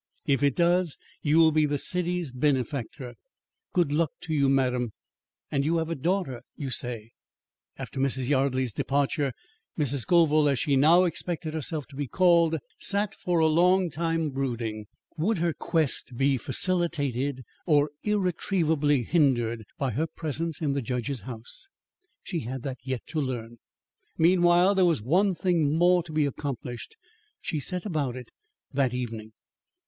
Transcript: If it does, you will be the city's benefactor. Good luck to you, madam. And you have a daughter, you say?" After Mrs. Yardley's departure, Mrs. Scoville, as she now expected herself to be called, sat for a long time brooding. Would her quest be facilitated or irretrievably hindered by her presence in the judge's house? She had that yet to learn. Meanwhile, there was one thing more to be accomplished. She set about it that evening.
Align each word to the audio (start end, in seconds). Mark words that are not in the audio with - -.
If 0.25 0.41
it 0.41 0.55
does, 0.55 0.97
you 1.21 1.37
will 1.37 1.51
be 1.51 1.67
the 1.67 1.77
city's 1.77 2.31
benefactor. 2.31 3.13
Good 3.71 3.91
luck 3.91 4.09
to 4.21 4.33
you, 4.33 4.49
madam. 4.49 4.93
And 5.51 5.63
you 5.63 5.75
have 5.77 5.91
a 5.91 5.95
daughter, 5.95 6.41
you 6.55 6.71
say?" 6.71 7.11
After 7.77 7.99
Mrs. 7.99 8.27
Yardley's 8.27 8.73
departure, 8.73 9.31
Mrs. 9.77 9.99
Scoville, 9.99 10.49
as 10.49 10.57
she 10.57 10.75
now 10.75 11.03
expected 11.03 11.53
herself 11.53 11.85
to 11.85 11.95
be 11.95 12.07
called, 12.07 12.57
sat 12.79 13.13
for 13.13 13.37
a 13.37 13.45
long 13.45 13.91
time 13.91 14.31
brooding. 14.31 14.87
Would 15.17 15.37
her 15.37 15.53
quest 15.53 16.17
be 16.17 16.35
facilitated 16.35 17.43
or 17.67 17.91
irretrievably 18.01 19.03
hindered 19.03 19.65
by 19.77 19.91
her 19.91 20.07
presence 20.07 20.61
in 20.63 20.73
the 20.73 20.81
judge's 20.81 21.21
house? 21.29 21.69
She 22.23 22.39
had 22.39 22.63
that 22.63 22.79
yet 22.81 23.05
to 23.09 23.19
learn. 23.21 23.59
Meanwhile, 24.17 24.73
there 24.73 24.83
was 24.83 25.03
one 25.03 25.35
thing 25.35 25.77
more 25.77 26.01
to 26.01 26.11
be 26.11 26.25
accomplished. 26.25 26.95
She 27.39 27.59
set 27.59 27.85
about 27.85 28.15
it 28.15 28.31
that 28.73 28.95
evening. 28.95 29.33